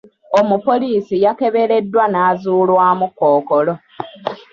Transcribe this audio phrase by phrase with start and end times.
[0.39, 3.73] Omupoliisi yakebereddwa n'azuulwamu Kkookolo.